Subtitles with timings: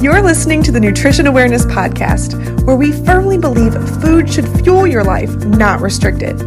[0.00, 5.02] You're listening to the Nutrition Awareness Podcast, where we firmly believe food should fuel your
[5.02, 6.40] life, not restrict it.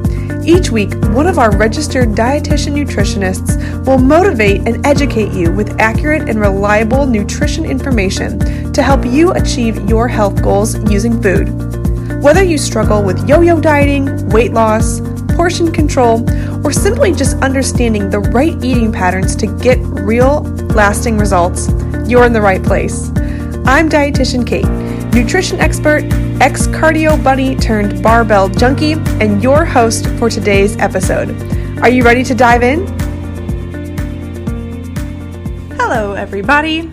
[0.47, 6.29] Each week, one of our registered dietitian nutritionists will motivate and educate you with accurate
[6.29, 11.49] and reliable nutrition information to help you achieve your health goals using food.
[12.23, 15.01] Whether you struggle with yo yo dieting, weight loss,
[15.35, 16.23] portion control,
[16.65, 20.43] or simply just understanding the right eating patterns to get real,
[20.73, 21.67] lasting results,
[22.07, 23.11] you're in the right place.
[23.63, 24.67] I'm dietitian Kate,
[25.13, 26.03] nutrition expert,
[26.41, 31.29] ex cardio bunny turned barbell junkie, and your host for today's episode.
[31.79, 32.87] Are you ready to dive in?
[35.77, 36.89] Hello, everybody.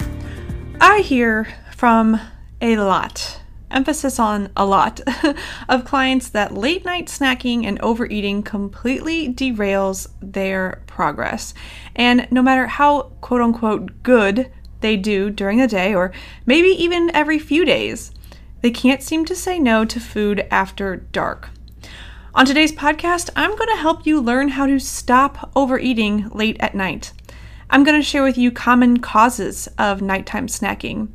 [0.78, 2.20] I hear from
[2.60, 3.40] a lot,
[3.70, 5.00] emphasis on a lot,
[5.70, 11.54] of clients that late night snacking and overeating completely derails their progress.
[11.96, 14.50] And no matter how quote unquote good
[14.80, 16.12] they do during the day or
[16.46, 18.12] maybe even every few days.
[18.60, 21.51] They can't seem to say no to food after dark.
[22.34, 26.74] On today's podcast, I'm going to help you learn how to stop overeating late at
[26.74, 27.12] night.
[27.71, 31.09] I'm going to share with you common causes of nighttime snacking,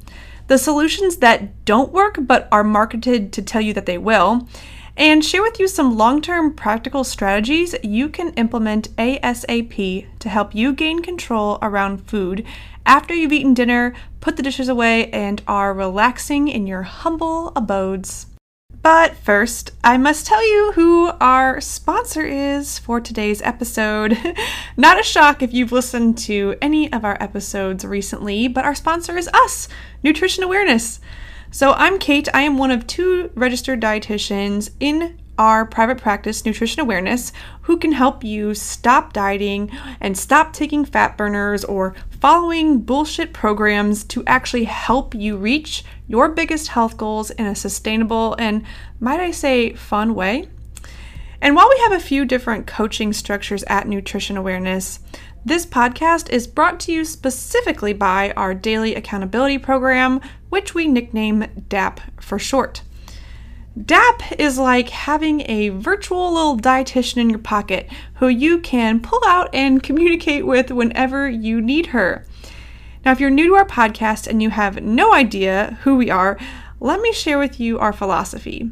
[0.47, 4.47] the solutions that don't work but are marketed to tell you that they will,
[4.95, 10.53] and share with you some long term practical strategies you can implement ASAP to help
[10.53, 12.45] you gain control around food
[12.85, 18.27] after you've eaten dinner, put the dishes away, and are relaxing in your humble abodes.
[18.81, 24.17] But first, I must tell you who our sponsor is for today's episode.
[24.77, 29.17] Not a shock if you've listened to any of our episodes recently, but our sponsor
[29.17, 29.69] is us,
[30.03, 30.99] Nutrition Awareness.
[31.49, 32.27] So I'm Kate.
[32.33, 37.31] I am one of two registered dietitians in our private practice nutrition awareness
[37.63, 44.03] who can help you stop dieting and stop taking fat burners or following bullshit programs
[44.03, 48.63] to actually help you reach your biggest health goals in a sustainable and,
[48.99, 50.47] might I say, fun way.
[51.41, 54.99] And while we have a few different coaching structures at Nutrition Awareness,
[55.43, 61.45] this podcast is brought to you specifically by our daily accountability program, which we nickname
[61.67, 62.83] DAP for short.
[63.81, 69.21] DAP is like having a virtual little dietitian in your pocket who you can pull
[69.25, 72.23] out and communicate with whenever you need her.
[73.03, 76.37] Now, if you're new to our podcast and you have no idea who we are,
[76.79, 78.69] let me share with you our philosophy.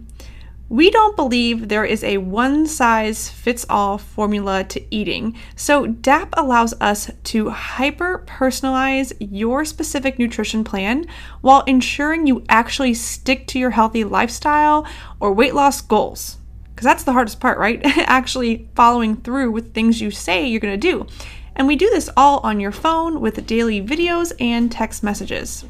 [0.71, 6.29] We don't believe there is a one size fits all formula to eating, so DAP
[6.37, 11.07] allows us to hyper personalize your specific nutrition plan
[11.41, 14.87] while ensuring you actually stick to your healthy lifestyle
[15.19, 16.37] or weight loss goals.
[16.73, 17.81] Because that's the hardest part, right?
[18.07, 21.05] actually following through with things you say you're going to do.
[21.53, 25.65] And we do this all on your phone with daily videos and text messages.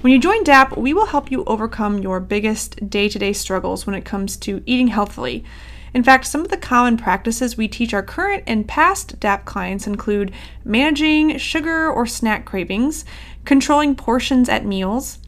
[0.00, 3.84] When you join DAP, we will help you overcome your biggest day to day struggles
[3.84, 5.44] when it comes to eating healthily.
[5.92, 9.88] In fact, some of the common practices we teach our current and past DAP clients
[9.88, 10.30] include
[10.64, 13.04] managing sugar or snack cravings,
[13.44, 15.18] controlling portions at meals,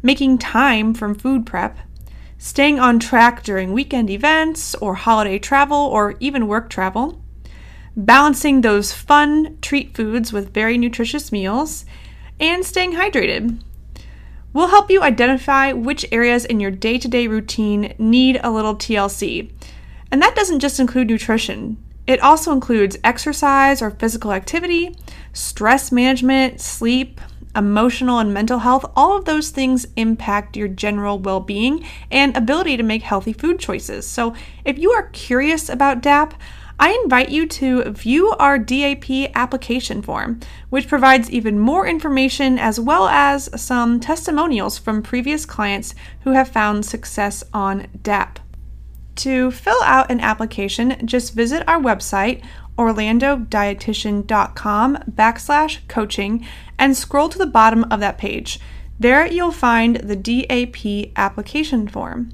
[0.00, 1.78] making time from food prep,
[2.38, 7.20] staying on track during weekend events or holiday travel or even work travel,
[7.96, 11.84] balancing those fun treat foods with very nutritious meals,
[12.38, 13.60] and staying hydrated.
[14.52, 18.74] We'll help you identify which areas in your day to day routine need a little
[18.74, 19.50] TLC.
[20.10, 24.96] And that doesn't just include nutrition, it also includes exercise or physical activity,
[25.32, 27.20] stress management, sleep,
[27.54, 28.84] emotional and mental health.
[28.96, 33.60] All of those things impact your general well being and ability to make healthy food
[33.60, 34.08] choices.
[34.08, 34.34] So
[34.64, 36.34] if you are curious about DAP,
[36.82, 42.80] I invite you to view our DAP application form, which provides even more information as
[42.80, 48.38] well as some testimonials from previous clients who have found success on DAP.
[49.16, 52.42] To fill out an application, just visit our website,
[52.78, 56.46] orlandodietitian.com backslash coaching,
[56.78, 58.58] and scroll to the bottom of that page.
[58.98, 62.30] There you'll find the DAP application form.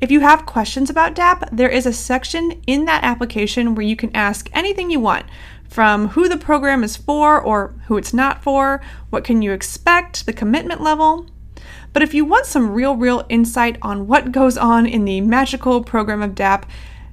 [0.00, 3.96] If you have questions about DAP, there is a section in that application where you
[3.96, 5.26] can ask anything you want
[5.68, 8.80] from who the program is for or who it's not for,
[9.10, 11.26] what can you expect, the commitment level.
[11.92, 15.84] But if you want some real, real insight on what goes on in the magical
[15.84, 16.64] program of DAP,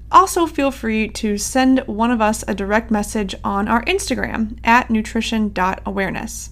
[0.09, 4.89] also feel free to send one of us a direct message on our Instagram at
[4.89, 6.51] nutrition.awareness.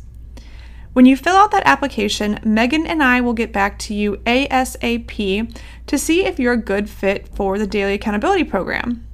[0.95, 5.59] When you fill out that application, Megan and I will get back to you ASAP
[5.87, 9.05] to see if you're a good fit for the Daily Accountability Program.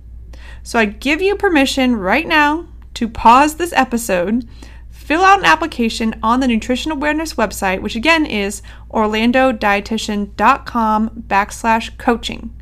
[0.62, 4.48] So I give you permission right now to pause this episode,
[4.92, 8.62] fill out an application on the Nutrition Awareness website, which again is
[8.92, 12.62] orlandodietitian.com backslash coaching.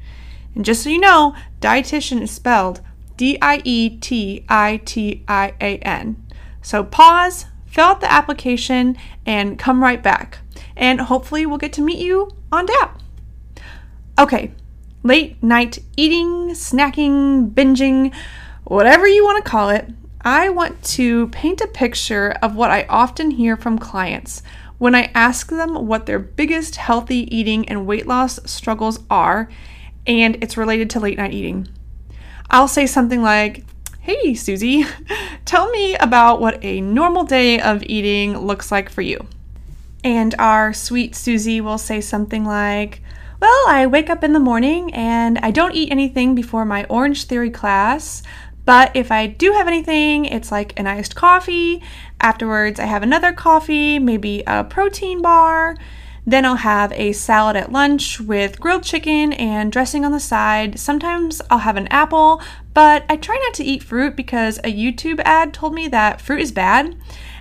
[0.56, 2.80] And just so you know, dietitian is spelled
[3.18, 6.26] D I E T I T I A N.
[6.62, 10.40] So pause, fill out the application, and come right back.
[10.76, 13.00] And hopefully, we'll get to meet you on DAP.
[14.18, 14.52] Okay,
[15.04, 18.14] late night eating, snacking, binging,
[18.66, 19.90] whatever you want to call it.
[20.22, 24.44] I want to paint a picture of what I often hear from clients
[24.78, 29.50] when I ask them what their biggest healthy eating and weight loss struggles are,
[30.08, 31.68] and it's related to late night eating.
[32.50, 33.66] I'll say something like,
[34.02, 34.86] Hey, Susie,
[35.46, 39.28] tell me about what a normal day of eating looks like for you.
[40.06, 43.02] And our sweet Susie will say something like,
[43.42, 47.26] Well, I wake up in the morning and I don't eat anything before my Orange
[47.26, 48.24] Theory class.
[48.64, 51.84] But if I do have anything, it's like an iced coffee.
[52.22, 55.76] Afterwards, I have another coffee, maybe a protein bar.
[56.30, 60.78] Then I'll have a salad at lunch with grilled chicken and dressing on the side.
[60.80, 62.40] Sometimes I'll have an apple,
[62.76, 66.42] but I try not to eat fruit because a YouTube ad told me that fruit
[66.42, 66.96] is bad.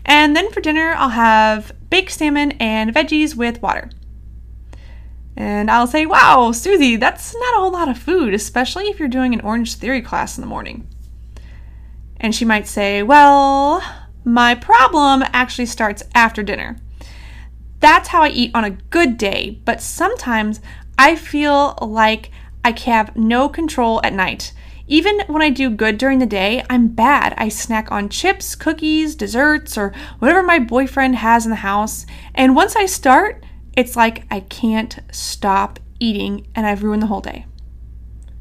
[0.06, 3.90] And then for dinner, I'll have baked salmon and veggies with water.
[5.36, 9.06] And I'll say, wow, Susie, that's not a whole lot of food, especially if you're
[9.08, 10.88] doing an Orange Theory class in the morning.
[12.16, 13.82] And she might say, Well,
[14.24, 16.78] my problem actually starts after dinner.
[17.80, 20.60] That's how I eat on a good day, but sometimes
[20.98, 22.30] I feel like
[22.64, 24.52] I have no control at night.
[24.88, 27.34] Even when I do good during the day, I'm bad.
[27.36, 32.06] I snack on chips, cookies, desserts, or whatever my boyfriend has in the house.
[32.34, 33.44] And once I start,
[33.76, 37.44] it's like I can't stop eating and I've ruined the whole day.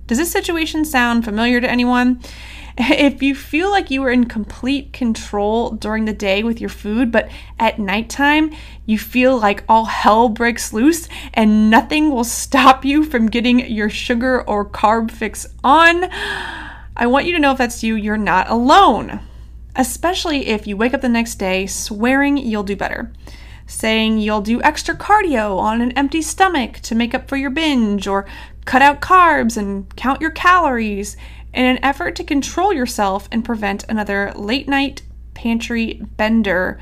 [0.07, 2.21] Does this situation sound familiar to anyone?
[2.79, 7.11] If you feel like you are in complete control during the day with your food,
[7.11, 7.27] but
[7.57, 8.51] at nighttime
[8.85, 13.89] you feel like all hell breaks loose and nothing will stop you from getting your
[13.89, 16.07] sugar or carb fix on,
[16.95, 19.21] I want you to know if that's you, you're not alone.
[19.75, 23.11] Especially if you wake up the next day swearing you'll do better
[23.67, 28.07] saying you'll do extra cardio on an empty stomach to make up for your binge,
[28.07, 28.25] or
[28.67, 31.17] cut out carbs and count your calories,
[31.53, 35.01] in an effort to control yourself and prevent another late night
[35.33, 36.79] pantry bender.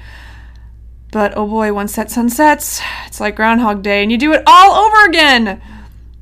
[1.12, 4.44] But oh boy, once that sun sets, it's like Groundhog Day and you do it
[4.46, 5.62] all over again.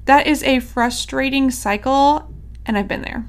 [0.05, 2.31] That is a frustrating cycle,
[2.65, 3.25] and I've been there.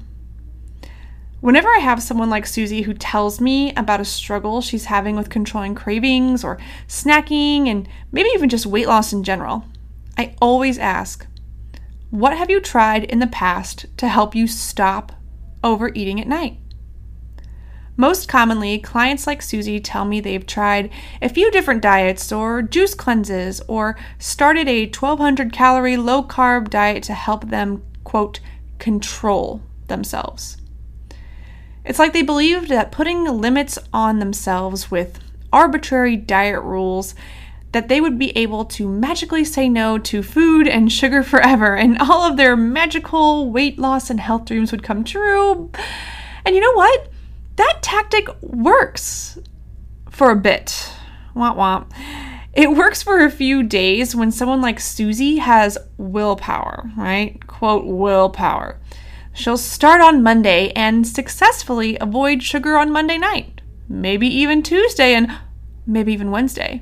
[1.39, 5.29] Whenever I have someone like Susie who tells me about a struggle she's having with
[5.29, 9.65] controlling cravings or snacking and maybe even just weight loss in general,
[10.17, 11.25] I always ask,
[12.15, 15.11] what have you tried in the past to help you stop
[15.63, 16.57] overeating at night?
[17.97, 20.89] Most commonly, clients like Susie tell me they've tried
[21.21, 27.03] a few different diets or juice cleanses or started a 1200 calorie low carb diet
[27.03, 28.39] to help them, quote,
[28.79, 30.57] control themselves.
[31.83, 35.19] It's like they believed that putting limits on themselves with
[35.53, 37.13] arbitrary diet rules
[37.71, 41.97] that they would be able to magically say no to food and sugar forever, and
[41.99, 45.69] all of their magical weight loss and health dreams would come true.
[46.45, 47.09] And you know what?
[47.57, 49.37] That tactic works
[50.09, 50.91] for a bit.
[51.35, 51.91] Womp womp.
[52.53, 57.45] It works for a few days when someone like Susie has willpower, right?
[57.47, 58.79] Quote, willpower.
[59.33, 65.29] She'll start on Monday and successfully avoid sugar on Monday night, maybe even Tuesday, and
[65.85, 66.81] maybe even Wednesday.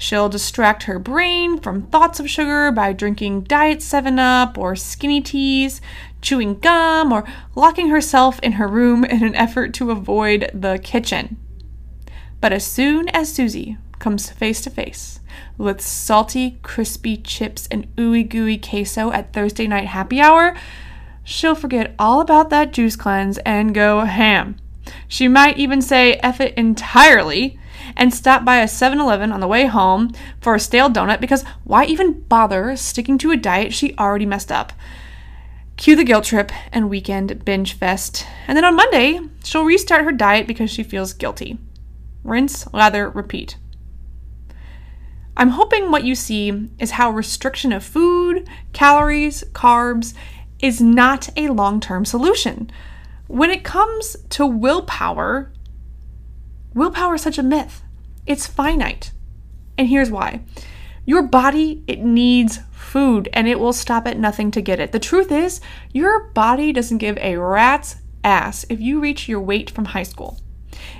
[0.00, 5.20] She'll distract her brain from thoughts of sugar by drinking Diet 7 Up or skinny
[5.20, 5.82] teas,
[6.22, 7.22] chewing gum, or
[7.54, 11.36] locking herself in her room in an effort to avoid the kitchen.
[12.40, 15.20] But as soon as Susie comes face to face
[15.58, 20.56] with salty, crispy chips and ooey gooey queso at Thursday night happy hour,
[21.24, 24.56] she'll forget all about that juice cleanse and go ham.
[25.06, 27.59] She might even say F it entirely
[27.96, 31.44] and stop by a 7 Eleven on the way home for a stale donut because
[31.64, 34.72] why even bother sticking to a diet she already messed up?
[35.76, 38.26] Cue the guilt trip and weekend binge fest.
[38.46, 41.58] And then on Monday, she'll restart her diet because she feels guilty.
[42.22, 43.56] Rinse, lather, repeat.
[45.36, 50.12] I'm hoping what you see is how restriction of food, calories, carbs
[50.60, 52.70] is not a long term solution.
[53.26, 55.50] When it comes to willpower,
[56.74, 57.82] Willpower is such a myth.
[58.26, 59.12] It's finite.
[59.76, 60.40] And here's why.
[61.04, 64.92] Your body, it needs food and it will stop at nothing to get it.
[64.92, 65.60] The truth is,
[65.92, 70.38] your body doesn't give a rat's ass if you reach your weight from high school.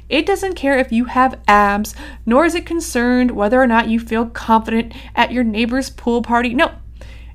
[0.08, 1.94] It doesn't care if you have abs,
[2.26, 6.52] nor is it concerned whether or not you feel confident at your neighbor's pool party.
[6.52, 6.72] No,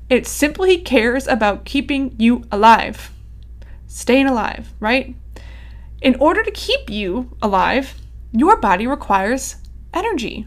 [0.10, 3.12] it simply cares about keeping you alive,
[3.88, 5.16] staying alive, right?
[6.02, 7.96] In order to keep you alive,
[8.36, 9.56] your body requires
[9.94, 10.46] energy.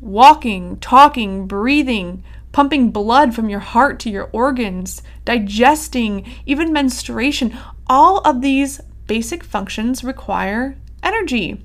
[0.00, 8.18] Walking, talking, breathing, pumping blood from your heart to your organs, digesting, even menstruation, all
[8.18, 11.64] of these basic functions require energy.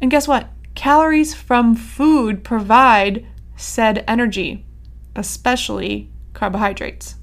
[0.00, 0.48] And guess what?
[0.74, 4.66] Calories from food provide said energy,
[5.16, 7.16] especially carbohydrates.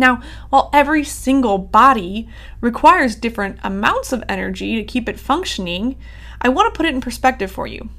[0.00, 2.26] Now, while every single body
[2.62, 5.96] requires different amounts of energy to keep it functioning,
[6.40, 7.90] I want to put it in perspective for you.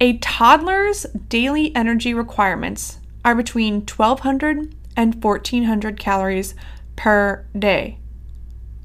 [0.00, 6.54] A toddler's daily energy requirements are between 1200 and 1400 calories
[6.94, 7.98] per day.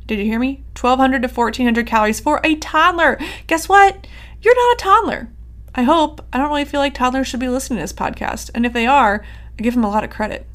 [0.08, 0.64] Did you hear me?
[0.76, 3.20] 1200 to 1400 calories for a toddler.
[3.46, 4.08] Guess what?
[4.42, 5.30] You're not a toddler.
[5.76, 6.26] I hope.
[6.34, 8.50] I don't really feel like toddlers should be listening to this podcast.
[8.56, 9.24] And if they are,
[9.60, 10.48] I give them a lot of credit.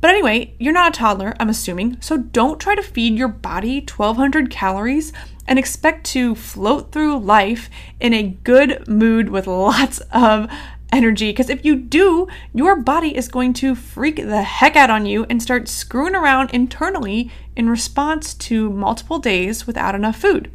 [0.00, 3.80] But anyway, you're not a toddler, I'm assuming, so don't try to feed your body
[3.80, 5.12] 1200 calories
[5.46, 7.68] and expect to float through life
[8.00, 10.50] in a good mood with lots of
[10.92, 11.30] energy.
[11.30, 15.26] Because if you do, your body is going to freak the heck out on you
[15.28, 20.50] and start screwing around internally in response to multiple days without enough food.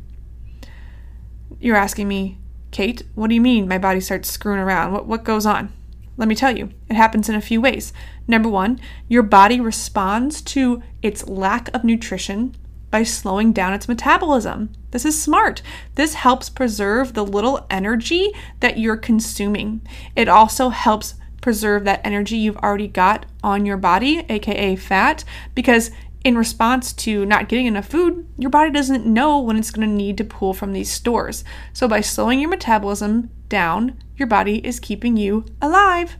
[1.59, 2.39] You're asking me,
[2.71, 4.91] Kate, what do you mean my body starts screwing around?
[4.91, 5.71] What, what goes on?
[6.17, 7.91] Let me tell you, it happens in a few ways.
[8.27, 12.55] Number one, your body responds to its lack of nutrition
[12.89, 14.71] by slowing down its metabolism.
[14.91, 15.61] This is smart.
[15.95, 18.31] This helps preserve the little energy
[18.61, 19.81] that you're consuming.
[20.15, 25.91] It also helps preserve that energy you've already got on your body, aka fat, because
[26.25, 29.95] in response to not getting enough food, your body doesn't know when it's going to
[29.95, 31.43] need to pull from these stores.
[31.71, 36.17] So, by slowing your metabolism down, your body is keeping you alive.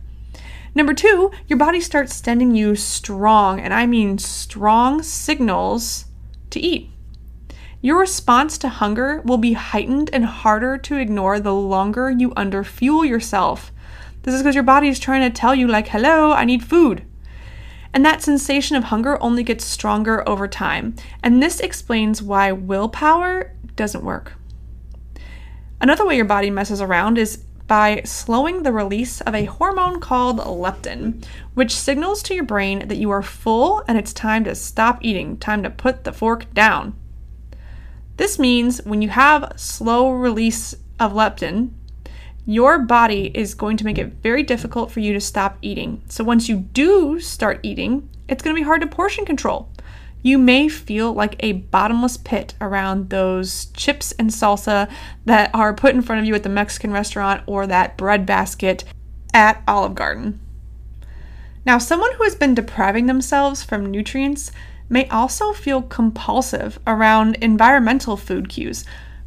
[0.76, 6.04] Number two, your body starts sending you strong, and I mean strong signals
[6.50, 6.88] to eat.
[7.80, 13.08] Your response to hunger will be heightened and harder to ignore the longer you underfuel
[13.08, 13.72] yourself.
[14.22, 17.05] This is because your body is trying to tell you, like, hello, I need food.
[17.96, 20.96] And that sensation of hunger only gets stronger over time.
[21.22, 24.34] And this explains why willpower doesn't work.
[25.80, 30.40] Another way your body messes around is by slowing the release of a hormone called
[30.40, 31.24] leptin,
[31.54, 35.38] which signals to your brain that you are full and it's time to stop eating,
[35.38, 36.94] time to put the fork down.
[38.18, 41.70] This means when you have slow release of leptin,
[42.46, 46.02] your body is going to make it very difficult for you to stop eating.
[46.08, 49.68] So once you do start eating, it's going to be hard to portion control
[50.26, 54.90] you may feel like a bottomless pit around those chips and salsa
[55.24, 58.82] that are put in front of you at the Mexican restaurant or that bread basket
[59.32, 60.40] at Olive Garden.
[61.64, 64.50] Now, someone who has been depriving themselves from nutrients
[64.88, 68.84] may also feel compulsive around environmental food cues.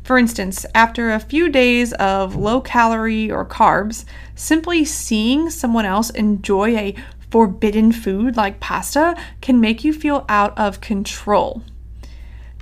[0.09, 6.09] For instance, after a few days of low calorie or carbs, simply seeing someone else
[6.09, 6.95] enjoy a
[7.29, 11.61] forbidden food like pasta can make you feel out of control.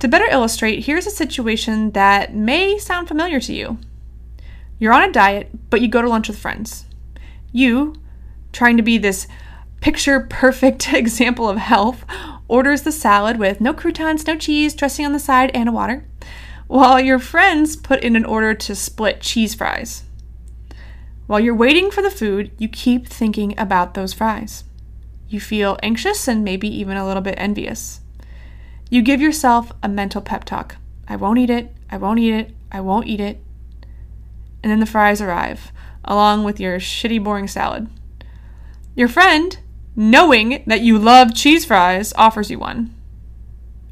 [0.00, 3.78] To better illustrate, here's a situation that may sound familiar to you.
[4.78, 6.84] You're on a diet, but you go to lunch with friends.
[7.50, 7.94] You,
[8.52, 9.26] trying to be this
[9.80, 12.04] picture perfect example of health,
[12.46, 16.04] orders the salad with no croutons, no cheese, dressing on the side, and a water,
[16.68, 20.04] while your friends put in an order to split cheese fries.
[21.26, 24.64] While you're waiting for the food, you keep thinking about those fries.
[25.28, 28.00] You feel anxious and maybe even a little bit envious.
[28.90, 30.76] You give yourself a mental pep talk
[31.10, 33.42] I won't eat it, I won't eat it, I won't eat it.
[34.62, 35.72] And then the fries arrive,
[36.04, 37.88] along with your shitty, boring salad.
[38.94, 39.58] Your friend,
[39.96, 42.94] knowing that you love cheese fries, offers you one.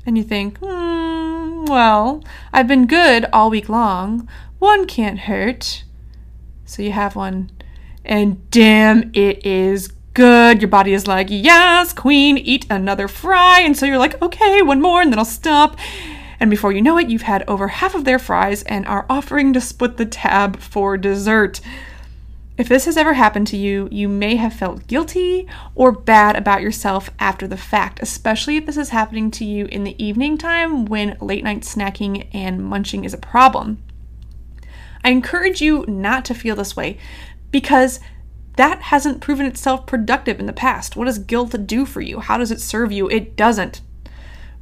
[0.05, 1.36] And you think, hmm,
[1.67, 4.29] well, I've been good all week long.
[4.59, 5.85] One can't hurt.
[6.65, 7.51] So you have one,
[8.05, 10.63] and damn, it is good.
[10.63, 13.61] Your body is like, yes, queen, eat another fry.
[13.61, 15.77] And so you're like, okay, one more, and then I'll stop.
[16.41, 19.53] And before you know it, you've had over half of their fries and are offering
[19.53, 21.61] to split the tab for dessert.
[22.59, 26.63] If this has ever happened to you, you may have felt guilty or bad about
[26.63, 30.87] yourself after the fact, especially if this is happening to you in the evening time
[30.87, 33.83] when late night snacking and munching is a problem.
[35.05, 36.97] I encourage you not to feel this way
[37.51, 38.01] because
[38.57, 40.97] that hasn't proven itself productive in the past.
[40.97, 42.21] What does guilt do for you?
[42.21, 43.07] How does it serve you?
[43.11, 43.83] It doesn't.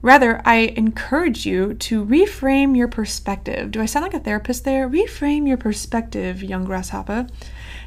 [0.03, 3.71] Rather, I encourage you to reframe your perspective.
[3.71, 4.87] Do I sound like a therapist there?
[4.87, 7.29] Reframe your perspective, young grasshopper.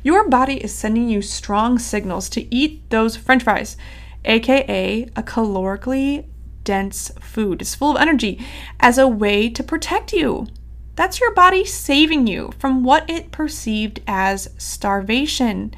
[0.07, 3.75] Your body is sending you strong signals to eat those french fries,
[4.23, 6.27] aka a calorically
[6.63, 7.61] dense food.
[7.61, 8.39] It's full of energy
[8.79, 10.47] as a way to protect you.
[10.95, 15.75] That's your body saving you from what it perceived as starvation.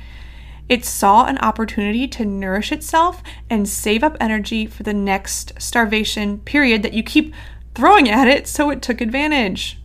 [0.67, 6.37] It saw an opportunity to nourish itself and save up energy for the next starvation
[6.41, 7.33] period that you keep
[7.73, 9.78] throwing at it, so it took advantage.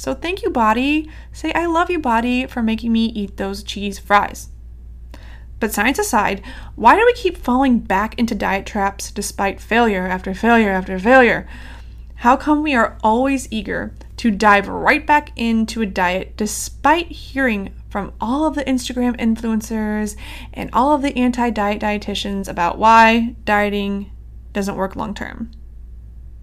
[0.00, 1.10] So thank you, body.
[1.30, 4.48] Say, I love you, body, for making me eat those cheese fries.
[5.58, 6.40] But science aside,
[6.74, 11.46] why do we keep falling back into diet traps despite failure after failure after failure?
[12.14, 17.74] How come we are always eager to dive right back into a diet despite hearing
[17.90, 20.16] from all of the Instagram influencers
[20.54, 24.10] and all of the anti diet dietitians about why dieting
[24.54, 25.50] doesn't work long term.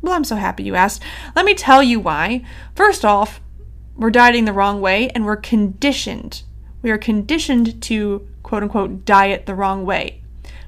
[0.03, 1.01] Well, I'm so happy you asked.
[1.35, 2.45] Let me tell you why.
[2.75, 3.41] First off,
[3.97, 6.43] we're dieting the wrong way and we're conditioned.
[6.81, 10.21] We are conditioned to quote unquote diet the wrong way.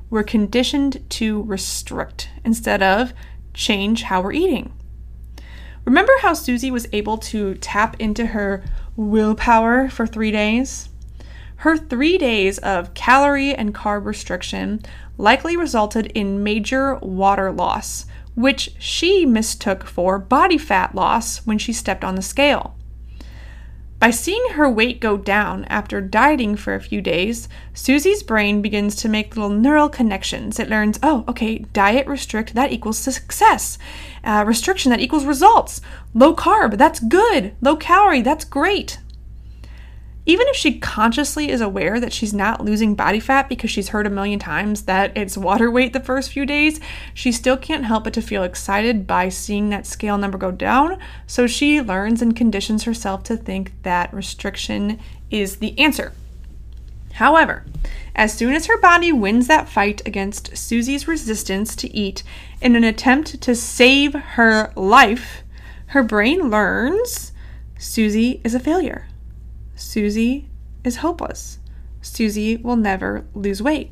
[0.09, 3.13] We're conditioned to restrict instead of
[3.53, 4.73] change how we're eating.
[5.85, 8.63] Remember how Susie was able to tap into her
[8.95, 10.89] willpower for three days?
[11.57, 14.81] Her three days of calorie and carb restriction
[15.17, 21.73] likely resulted in major water loss, which she mistook for body fat loss when she
[21.73, 22.75] stepped on the scale.
[23.99, 28.95] By seeing her weight go down after dieting for a few days, Susie's brain begins
[28.95, 30.57] to make little neural connections.
[30.57, 33.77] It learns, oh, okay, diet restrict, that equals success.
[34.23, 35.81] Uh, restriction, that equals results.
[36.13, 37.53] Low carb, that's good.
[37.59, 38.99] Low calorie, that's great.
[40.29, 44.05] Even if she consciously is aware that she's not losing body fat because she's heard
[44.05, 46.79] a million times that it's water weight the first few days,
[47.15, 50.99] she still can't help but to feel excited by seeing that scale number go down.
[51.25, 54.99] So she learns and conditions herself to think that restriction
[55.31, 56.13] is the answer.
[57.13, 57.65] However,
[58.13, 62.21] as soon as her body wins that fight against Susie's resistance to eat
[62.61, 65.41] in an attempt to save her life,
[65.87, 67.31] her brain learns
[67.79, 69.07] Susie is a failure.
[69.79, 70.49] Susie
[70.83, 71.59] is hopeless.
[72.01, 73.91] Susie will never lose weight.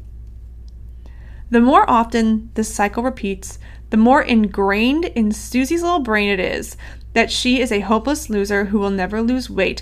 [1.49, 3.57] The more often this cycle repeats,
[3.89, 6.75] the more ingrained in Susie's little brain it is
[7.13, 9.81] that she is a hopeless loser who will never lose weight.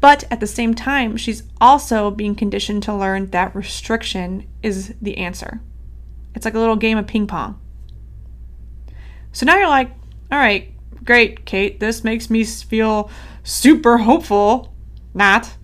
[0.00, 5.18] But at the same time, she's also being conditioned to learn that restriction is the
[5.18, 5.60] answer.
[6.34, 7.60] It's like a little game of ping pong.
[9.32, 9.90] So now you're like,
[10.30, 10.72] all right,
[11.04, 13.10] great, Kate, this makes me feel
[13.42, 14.71] super hopeful
[15.14, 15.54] not.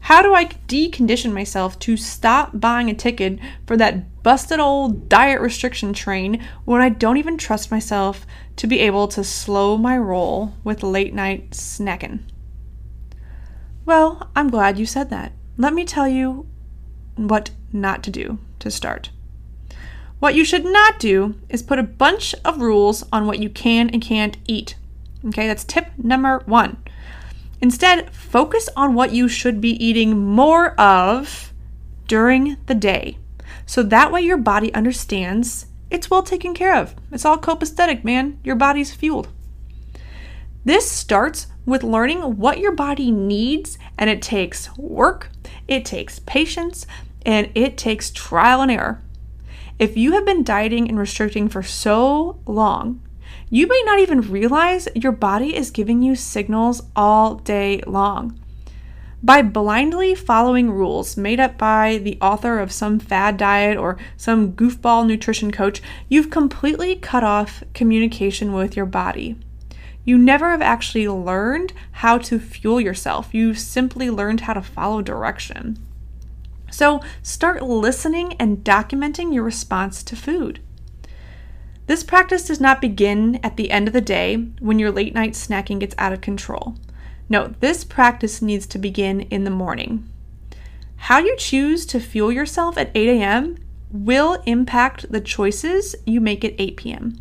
[0.00, 5.40] How do I decondition myself to stop buying a ticket for that busted old diet
[5.40, 8.26] restriction train when I don't even trust myself
[8.56, 12.20] to be able to slow my roll with late night snacking?
[13.84, 15.32] Well, I'm glad you said that.
[15.56, 16.46] Let me tell you
[17.16, 19.10] what not to do to start.
[20.18, 23.90] What you should not do is put a bunch of rules on what you can
[23.90, 24.76] and can't eat.
[25.26, 26.76] Okay, that's tip number one.
[27.62, 31.54] Instead, focus on what you should be eating more of
[32.08, 33.16] during the day.
[33.64, 36.94] So that way your body understands it's well taken care of.
[37.12, 38.40] It's all copacetic, man.
[38.42, 39.28] Your body's fueled.
[40.64, 45.30] This starts with learning what your body needs, and it takes work,
[45.68, 46.86] it takes patience,
[47.26, 49.02] and it takes trial and error.
[49.78, 53.02] If you have been dieting and restricting for so long,
[53.52, 58.40] you may not even realize your body is giving you signals all day long.
[59.22, 64.54] By blindly following rules made up by the author of some fad diet or some
[64.54, 69.38] goofball nutrition coach, you've completely cut off communication with your body.
[70.02, 73.34] You never have actually learned how to fuel yourself.
[73.34, 75.76] You've simply learned how to follow direction.
[76.70, 80.60] So start listening and documenting your response to food.
[81.86, 85.32] This practice does not begin at the end of the day when your late night
[85.32, 86.76] snacking gets out of control.
[87.28, 90.08] No, this practice needs to begin in the morning.
[90.96, 93.56] How you choose to fuel yourself at 8 a.m.
[93.90, 97.20] will impact the choices you make at 8 p.m.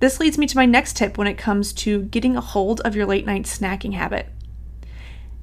[0.00, 2.94] This leads me to my next tip when it comes to getting a hold of
[2.94, 4.28] your late night snacking habit.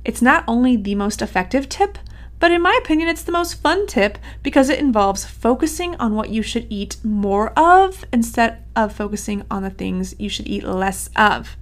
[0.04, 1.98] It's not only the most effective tip,
[2.40, 6.30] but in my opinion, it's the most fun tip because it involves focusing on what
[6.30, 11.10] you should eat more of instead of focusing on the things you should eat less
[11.16, 11.56] of.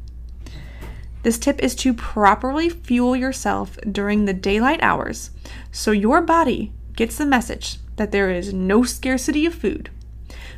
[1.22, 5.32] This tip is to properly fuel yourself during the daylight hours
[5.72, 9.90] so your body gets the message that there is no scarcity of food.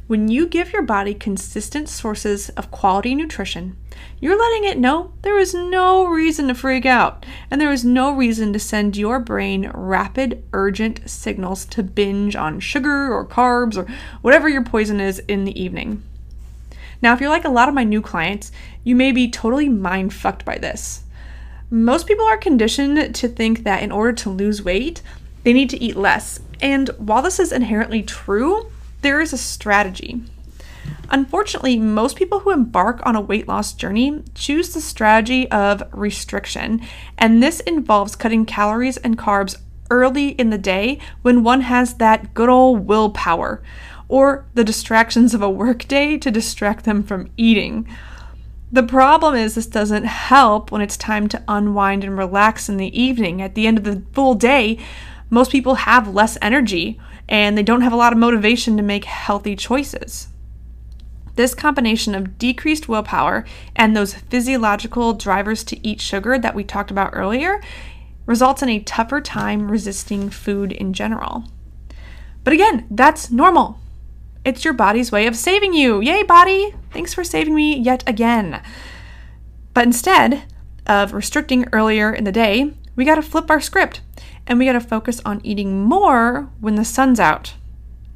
[0.07, 3.75] When you give your body consistent sources of quality nutrition,
[4.19, 8.15] you're letting it know there is no reason to freak out, and there is no
[8.15, 13.91] reason to send your brain rapid, urgent signals to binge on sugar or carbs or
[14.21, 16.03] whatever your poison is in the evening.
[17.01, 18.51] Now, if you're like a lot of my new clients,
[18.83, 21.03] you may be totally mind fucked by this.
[21.71, 25.01] Most people are conditioned to think that in order to lose weight,
[25.43, 26.41] they need to eat less.
[26.61, 28.69] And while this is inherently true,
[29.05, 30.19] there is a strategy.
[31.11, 36.81] Unfortunately, most people who embark on a weight loss journey choose the strategy of restriction,
[37.15, 39.57] and this involves cutting calories and carbs
[39.91, 43.61] early in the day when one has that good old willpower,
[44.07, 47.87] or the distractions of a workday to distract them from eating.
[48.71, 52.99] The problem is, this doesn't help when it's time to unwind and relax in the
[52.99, 53.39] evening.
[53.39, 54.79] At the end of the full day,
[55.29, 59.05] most people have less energy and they don't have a lot of motivation to make
[59.05, 60.27] healthy choices.
[61.35, 66.91] This combination of decreased willpower and those physiological drivers to eat sugar that we talked
[66.91, 67.61] about earlier
[68.25, 71.45] results in a tougher time resisting food in general.
[72.43, 73.79] But again, that's normal.
[74.45, 75.99] It's your body's way of saving you.
[76.01, 76.73] Yay, body!
[76.91, 78.61] Thanks for saving me yet again.
[79.73, 80.43] But instead
[80.85, 84.01] of restricting earlier in the day, we got to flip our script
[84.47, 87.55] and we got to focus on eating more when the sun's out.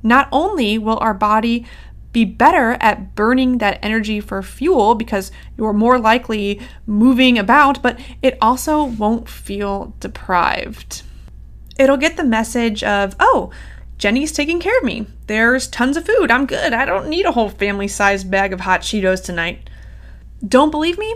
[0.01, 1.65] Not only will our body
[2.11, 7.99] be better at burning that energy for fuel because you're more likely moving about, but
[8.21, 11.03] it also won't feel deprived.
[11.77, 13.51] It'll get the message of, oh,
[13.97, 15.05] Jenny's taking care of me.
[15.27, 16.31] There's tons of food.
[16.31, 16.73] I'm good.
[16.73, 19.69] I don't need a whole family sized bag of hot Cheetos tonight.
[20.45, 21.13] Don't believe me?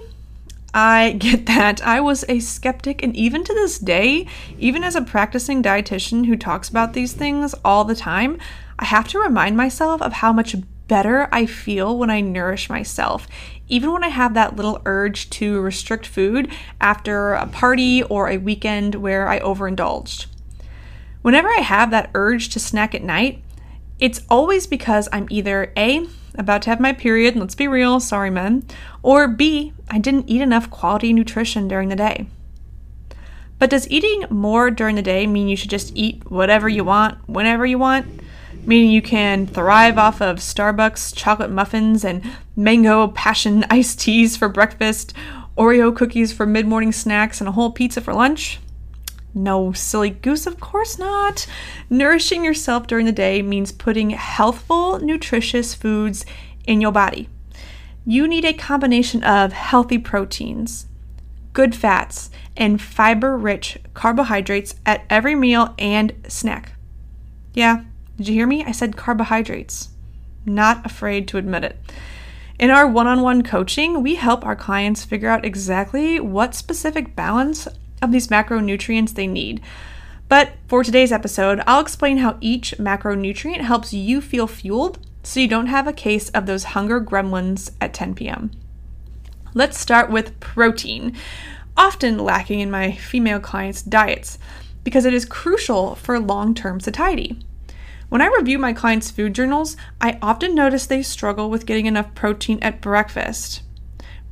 [0.74, 1.86] I get that.
[1.86, 4.26] I was a skeptic, and even to this day,
[4.58, 8.40] even as a practicing dietitian who talks about these things all the time,
[8.80, 10.56] I have to remind myself of how much
[10.88, 13.28] better I feel when I nourish myself.
[13.68, 18.38] Even when I have that little urge to restrict food after a party or a
[18.38, 20.26] weekend where I overindulged.
[21.22, 23.42] Whenever I have that urge to snack at night,
[24.00, 28.30] it's always because I'm either A, about to have my period, let's be real, sorry
[28.30, 28.66] men,
[29.02, 32.28] or B, I didn't eat enough quality nutrition during the day.
[33.60, 37.18] But does eating more during the day mean you should just eat whatever you want,
[37.30, 38.22] whenever you want?
[38.66, 42.24] Meaning you can thrive off of Starbucks chocolate muffins and
[42.56, 45.14] mango passion iced teas for breakfast,
[45.58, 48.60] Oreo cookies for mid morning snacks, and a whole pizza for lunch?
[49.36, 51.48] No, silly goose, of course not.
[51.90, 56.26] Nourishing yourself during the day means putting healthful, nutritious foods
[56.66, 57.30] in your body.
[58.06, 60.88] You need a combination of healthy proteins,
[61.54, 66.74] good fats, and fiber rich carbohydrates at every meal and snack.
[67.54, 67.84] Yeah,
[68.18, 68.64] did you hear me?
[68.64, 69.90] I said carbohydrates.
[70.46, 71.80] Not afraid to admit it.
[72.60, 77.16] In our one on one coaching, we help our clients figure out exactly what specific
[77.16, 77.68] balance
[78.04, 79.62] of these macronutrients they need.
[80.30, 85.48] But for today's episode, I'll explain how each macronutrient helps you feel fueled so you
[85.48, 88.52] don't have a case of those hunger gremlins at 10 p.m.
[89.54, 91.16] Let's start with protein,
[91.78, 94.38] often lacking in my female clients' diets
[94.84, 97.40] because it is crucial for long term satiety.
[98.10, 102.14] When I review my clients' food journals, I often notice they struggle with getting enough
[102.14, 103.64] protein at breakfast.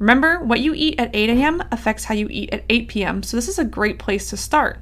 [0.01, 1.63] Remember, what you eat at 8 a.m.
[1.71, 4.79] affects how you eat at 8 p.m., so this is a great place to start.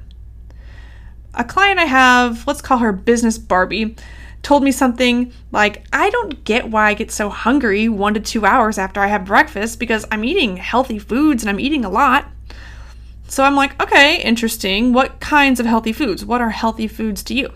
[1.34, 3.96] A client I have, let's call her Business Barbie,
[4.42, 8.46] told me something like, I don't get why I get so hungry one to two
[8.46, 12.26] hours after I have breakfast because I'm eating healthy foods and I'm eating a lot.
[13.28, 14.94] So I'm like, okay, interesting.
[14.94, 16.24] What kinds of healthy foods?
[16.24, 17.52] What are healthy foods to you?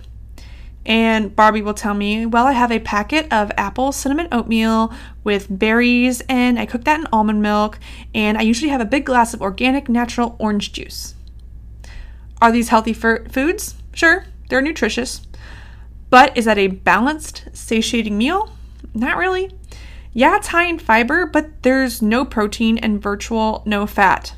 [0.86, 4.92] And Barbie will tell me, well, I have a packet of apple cinnamon oatmeal
[5.22, 7.78] with berries, and I cook that in almond milk,
[8.14, 11.14] and I usually have a big glass of organic natural orange juice.
[12.42, 13.74] Are these healthy foods?
[13.94, 15.22] Sure, they're nutritious.
[16.10, 18.54] But is that a balanced, satiating meal?
[18.92, 19.50] Not really.
[20.12, 24.34] Yeah, it's high in fiber, but there's no protein and virtual no fat.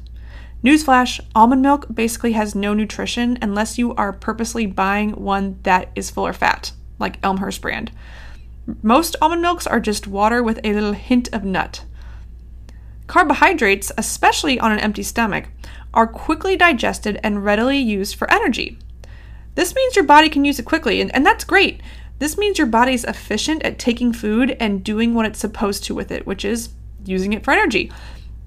[0.64, 6.11] Newsflash almond milk basically has no nutrition unless you are purposely buying one that is
[6.11, 7.92] full of fat, like Elmhurst brand.
[8.83, 11.85] Most almond milks are just water with a little hint of nut.
[13.07, 15.49] Carbohydrates, especially on an empty stomach,
[15.95, 18.79] are quickly digested and readily used for energy.
[19.55, 21.81] This means your body can use it quickly, and, and that's great.
[22.19, 26.11] This means your body's efficient at taking food and doing what it's supposed to with
[26.11, 26.71] it, which is
[27.05, 27.92] using it for energy.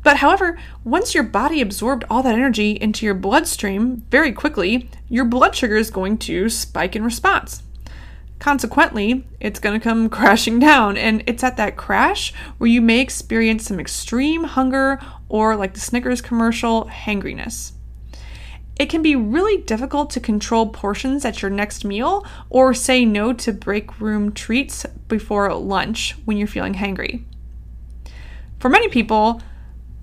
[0.10, 5.24] But however, once your body absorbed all that energy into your bloodstream very quickly, your
[5.24, 7.62] blood sugar is going to spike in response.
[8.40, 13.02] Consequently, it's going to come crashing down, and it's at that crash where you may
[13.02, 17.74] experience some extreme hunger or, like the Snickers commercial, hangriness.
[18.80, 23.32] It can be really difficult to control portions at your next meal or say no
[23.34, 27.26] to break room treats before lunch when you're feeling hangry.
[28.60, 29.44] For many people,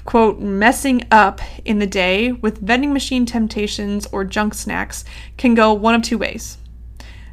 [0.06, 5.04] quote, messing up in the day with vending machine temptations or junk snacks
[5.36, 6.58] can go one of two ways.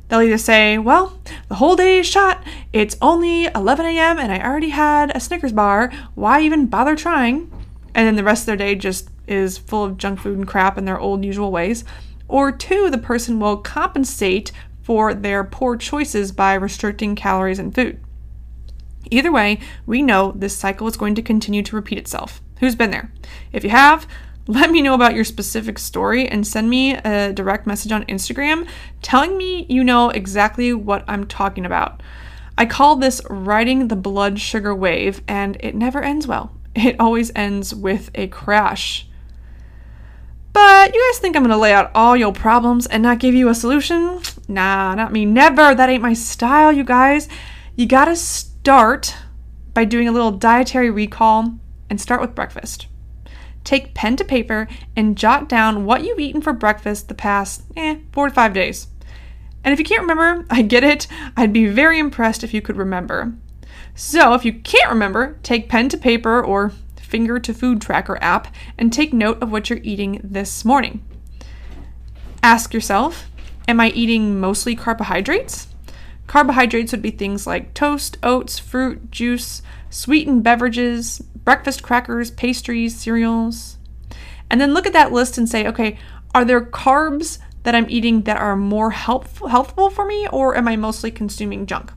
[0.10, 2.44] They'll either say, Well, the whole day is shot.
[2.74, 4.20] It's only 11 a.m.
[4.20, 5.92] and I already had a Snickers bar.
[6.16, 7.52] Why even bother trying?
[7.96, 10.78] And then the rest of their day just is full of junk food and crap
[10.78, 11.86] in their old usual ways.
[12.28, 18.00] Or two, the person will compensate for their poor choices by restricting calories and food.
[19.12, 22.42] Either way, we know this cycle is going to continue to repeat itself.
[22.64, 23.12] Who's been there?
[23.52, 24.08] If you have,
[24.48, 28.70] let me know about your specific story and send me a direct message on Instagram
[29.02, 32.02] telling me you know exactly what I'm talking about.
[32.58, 36.56] I call this riding the blood sugar wave, and it never ends well.
[36.74, 39.10] It always ends with a crash.
[40.54, 43.50] But you guys think I'm gonna lay out all your problems and not give you
[43.50, 44.22] a solution?
[44.48, 45.26] Nah, not me.
[45.26, 45.76] Never.
[45.76, 47.28] That ain't my style, you guys.
[47.76, 49.18] You gotta start
[49.74, 51.60] by doing a little dietary recall
[51.94, 52.88] and start with breakfast.
[53.64, 57.98] Take pen to paper and jot down what you've eaten for breakfast the past, eh,
[58.12, 58.88] four to five days.
[59.64, 61.06] And if you can't remember, I get it.
[61.38, 63.36] I'd be very impressed if you could remember.
[63.94, 68.48] So if you can't remember, take pen to paper or finger to food tracker app
[68.76, 71.06] and take note of what you're eating this morning.
[72.42, 73.30] Ask yourself,
[73.68, 75.68] am I eating mostly carbohydrates?
[76.26, 83.78] Carbohydrates would be things like toast, oats, fruit, juice, sweetened beverages, breakfast crackers, pastries, cereals.
[84.50, 85.98] And then look at that list and say, okay,
[86.36, 90.68] are there carbs that I'm eating that are more helpful, healthful for me, or am
[90.68, 91.92] I mostly consuming junk?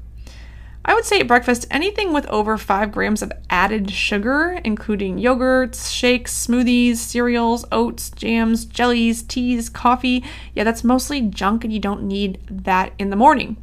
[0.89, 5.93] I would say at breakfast, anything with over 5 grams of added sugar, including yogurts,
[5.93, 10.23] shakes, smoothies, cereals, oats, jams, jellies, teas, coffee,
[10.55, 13.57] yeah, that's mostly junk and you don't need that in the morning.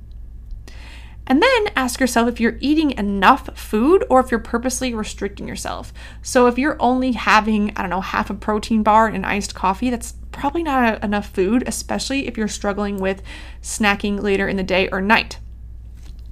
[1.25, 5.93] And then ask yourself if you're eating enough food or if you're purposely restricting yourself.
[6.21, 9.89] So if you're only having, I don't know, half a protein bar and iced coffee,
[9.89, 13.21] that's probably not enough food, especially if you're struggling with
[13.61, 15.39] snacking later in the day or night.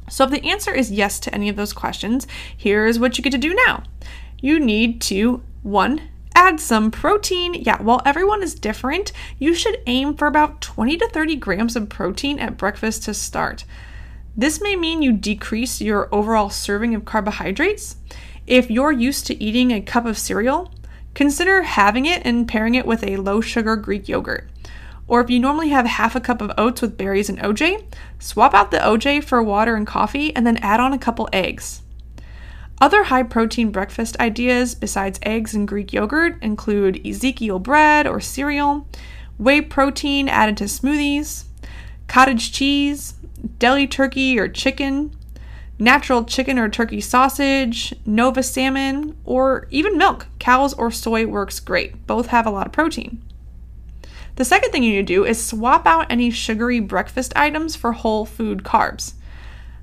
[0.09, 3.31] So if the answer is yes to any of those questions, here's what you get
[3.31, 3.83] to do now.
[4.41, 6.01] You need to, one,
[6.35, 7.53] add some protein.
[7.53, 11.87] Yeah, while everyone is different, you should aim for about 20 to 30 grams of
[11.87, 13.63] protein at breakfast to start.
[14.35, 17.97] This may mean you decrease your overall serving of carbohydrates.
[18.47, 20.73] If you're used to eating a cup of cereal,
[21.13, 24.49] consider having it and pairing it with a low sugar Greek yogurt.
[25.05, 27.83] Or if you normally have half a cup of oats with berries and OJ,
[28.19, 31.81] swap out the OJ for water and coffee and then add on a couple eggs.
[32.79, 38.87] Other high protein breakfast ideas besides eggs and Greek yogurt include Ezekiel bread or cereal,
[39.37, 41.43] whey protein added to smoothies,
[42.07, 43.15] cottage cheese,
[43.59, 45.15] deli turkey or chicken,
[45.79, 50.27] natural chicken or turkey sausage, Nova salmon, or even milk.
[50.39, 52.05] Cows or soy works great.
[52.07, 53.21] Both have a lot of protein.
[54.35, 57.91] The second thing you need to do is swap out any sugary breakfast items for
[57.91, 59.13] whole food carbs.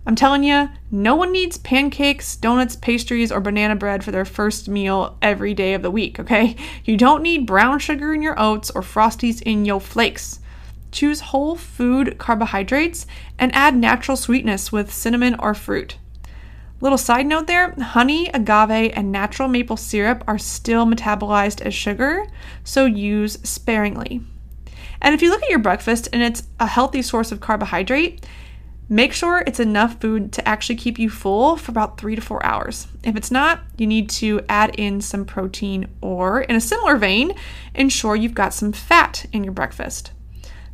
[0.06, 4.66] I'm telling you, no one needs pancakes, donuts, pastries, or banana bread for their first
[4.66, 6.56] meal every day of the week, okay?
[6.84, 10.40] You don't need brown sugar in your oats or frosties in your flakes.
[10.90, 13.06] Choose whole food carbohydrates
[13.38, 15.98] and add natural sweetness with cinnamon or fruit.
[16.80, 22.26] Little side note there honey, agave, and natural maple syrup are still metabolized as sugar,
[22.62, 24.22] so use sparingly.
[25.02, 28.24] And if you look at your breakfast and it's a healthy source of carbohydrate,
[28.88, 32.44] make sure it's enough food to actually keep you full for about three to four
[32.44, 32.86] hours.
[33.02, 37.32] If it's not, you need to add in some protein or, in a similar vein,
[37.74, 40.12] ensure you've got some fat in your breakfast.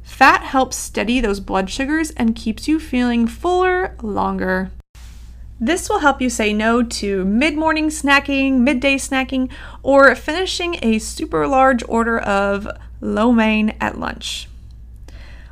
[0.04, 4.70] Fat helps steady those blood sugars and keeps you feeling fuller longer.
[5.58, 9.50] This will help you say no to mid morning snacking, midday snacking,
[9.82, 12.68] or finishing a super large order of
[13.00, 14.48] lo mein at lunch.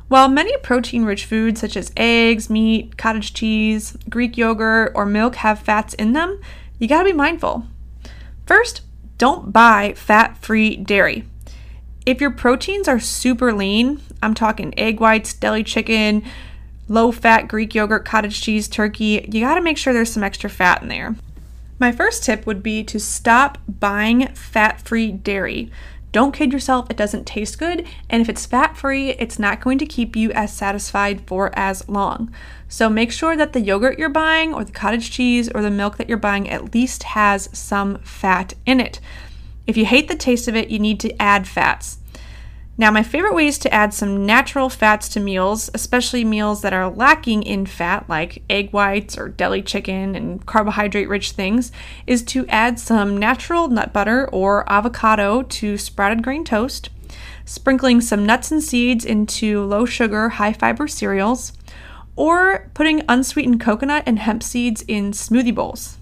[0.07, 5.35] While many protein rich foods such as eggs, meat, cottage cheese, Greek yogurt, or milk
[5.37, 6.39] have fats in them,
[6.77, 7.65] you gotta be mindful.
[8.45, 8.81] First,
[9.17, 11.25] don't buy fat free dairy.
[12.05, 16.23] If your proteins are super lean, I'm talking egg whites, deli chicken,
[16.89, 20.81] low fat Greek yogurt, cottage cheese, turkey, you gotta make sure there's some extra fat
[20.81, 21.15] in there.
[21.79, 25.71] My first tip would be to stop buying fat free dairy.
[26.11, 27.87] Don't kid yourself, it doesn't taste good.
[28.09, 31.87] And if it's fat free, it's not going to keep you as satisfied for as
[31.87, 32.31] long.
[32.67, 35.97] So make sure that the yogurt you're buying, or the cottage cheese, or the milk
[35.97, 38.99] that you're buying at least has some fat in it.
[39.65, 41.99] If you hate the taste of it, you need to add fats.
[42.75, 46.89] Now, my favorite ways to add some natural fats to meals, especially meals that are
[46.89, 51.71] lacking in fat, like egg whites or deli chicken and carbohydrate rich things,
[52.07, 56.89] is to add some natural nut butter or avocado to sprouted grain toast,
[57.45, 61.53] sprinkling some nuts and seeds into low sugar, high fiber cereals,
[62.15, 65.99] or putting unsweetened coconut and hemp seeds in smoothie bowls.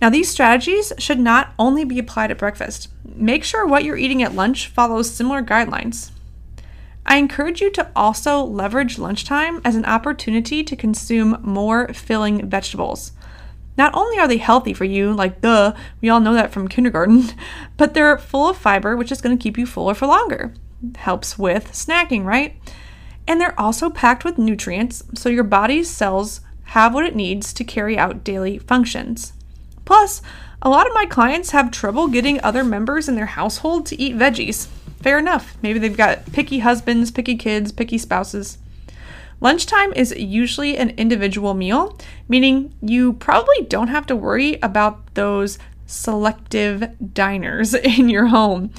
[0.00, 2.88] Now, these strategies should not only be applied at breakfast.
[3.14, 6.10] Make sure what you're eating at lunch follows similar guidelines.
[7.06, 13.12] I encourage you to also leverage lunchtime as an opportunity to consume more filling vegetables.
[13.78, 17.28] Not only are they healthy for you, like duh, we all know that from kindergarten,
[17.76, 20.52] but they're full of fiber, which is going to keep you fuller for longer.
[20.96, 22.56] Helps with snacking, right?
[23.28, 27.64] And they're also packed with nutrients, so your body's cells have what it needs to
[27.64, 29.32] carry out daily functions.
[29.86, 30.20] Plus,
[30.60, 34.16] a lot of my clients have trouble getting other members in their household to eat
[34.16, 34.66] veggies.
[35.00, 35.56] Fair enough.
[35.62, 38.58] Maybe they've got picky husbands, picky kids, picky spouses.
[39.40, 41.96] Lunchtime is usually an individual meal,
[42.28, 48.70] meaning you probably don't have to worry about those selective diners in your home.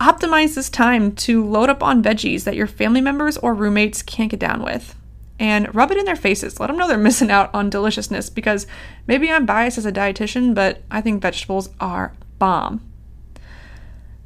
[0.00, 4.30] Optimize this time to load up on veggies that your family members or roommates can't
[4.30, 4.97] get down with
[5.38, 6.58] and rub it in their faces.
[6.58, 8.66] Let them know they're missing out on deliciousness because
[9.06, 12.84] maybe I'm biased as a dietitian, but I think vegetables are bomb.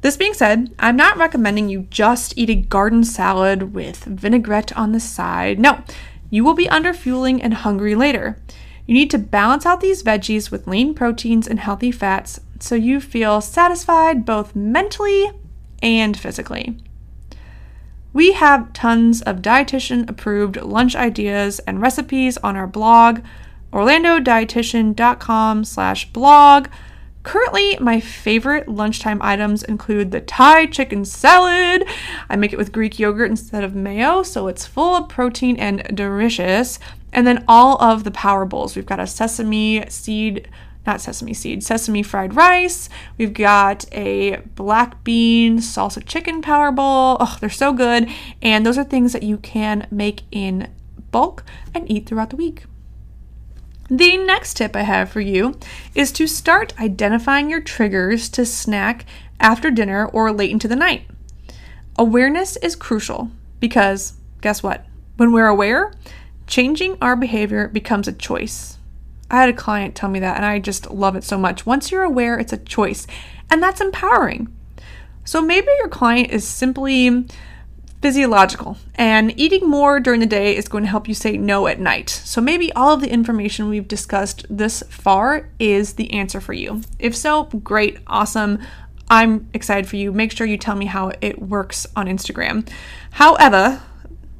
[0.01, 4.91] This being said, I'm not recommending you just eat a garden salad with vinaigrette on
[4.91, 5.59] the side.
[5.59, 5.81] No,
[6.29, 8.37] you will be underfueling and hungry later.
[8.85, 12.99] You need to balance out these veggies with lean proteins and healthy fats so you
[12.99, 15.31] feel satisfied both mentally
[15.81, 16.77] and physically.
[18.13, 23.21] We have tons of dietitian approved lunch ideas and recipes on our blog,
[23.73, 26.67] orlandodietitian.com slash blog.
[27.23, 31.85] Currently, my favorite lunchtime items include the Thai chicken salad.
[32.29, 35.83] I make it with Greek yogurt instead of mayo, so it's full of protein and
[35.95, 36.77] delicious.
[37.11, 38.75] And then all of the power bowls.
[38.75, 40.49] We've got a sesame seed
[40.85, 42.89] not sesame seed, sesame fried rice.
[43.17, 47.17] We've got a black bean salsa chicken power bowl.
[47.19, 48.09] Oh, they're so good.
[48.41, 50.69] And those are things that you can make in
[51.11, 51.43] bulk
[51.73, 52.63] and eat throughout the week.
[53.89, 55.59] The next tip I have for you
[55.93, 59.05] is to start identifying your triggers to snack
[59.39, 61.05] after dinner or late into the night.
[61.97, 64.85] Awareness is crucial because guess what?
[65.17, 65.93] When we're aware,
[66.47, 68.77] changing our behavior becomes a choice.
[69.29, 71.65] I had a client tell me that, and I just love it so much.
[71.65, 73.07] Once you're aware, it's a choice,
[73.49, 74.55] and that's empowering.
[75.25, 77.25] So maybe your client is simply
[78.01, 81.79] physiological, and eating more during the day is going to help you say no at
[81.79, 82.09] night.
[82.09, 86.81] So maybe all of the information we've discussed this far is the answer for you.
[86.99, 88.59] If so, great, awesome.
[89.09, 90.11] I'm excited for you.
[90.11, 92.67] Make sure you tell me how it works on Instagram.
[93.11, 93.81] However,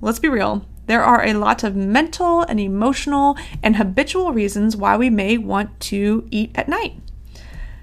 [0.02, 4.98] let's be real, there are a lot of mental and emotional and habitual reasons why
[4.98, 6.96] we may want to eat at night.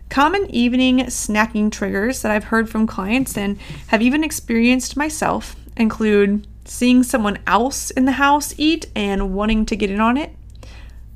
[0.09, 3.59] Common evening snacking triggers that I've heard from clients and
[3.89, 9.77] have even experienced myself include seeing someone else in the house eat and wanting to
[9.77, 10.35] get in on it,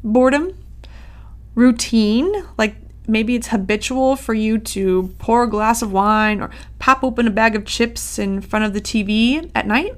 [0.03, 0.57] boredom,
[1.55, 7.05] routine, like maybe it's habitual for you to pour a glass of wine or pop
[7.05, 9.95] open a bag of chips in front of the TV at night,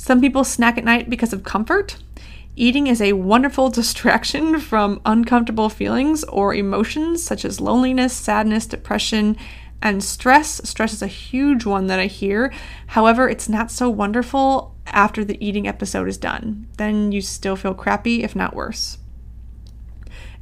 [0.00, 1.98] some people snack at night because of comfort.
[2.56, 9.36] Eating is a wonderful distraction from uncomfortable feelings or emotions such as loneliness, sadness, depression,
[9.82, 10.58] and stress.
[10.66, 12.50] Stress is a huge one that I hear.
[12.86, 16.66] However, it's not so wonderful after the eating episode is done.
[16.78, 18.96] Then you still feel crappy, if not worse.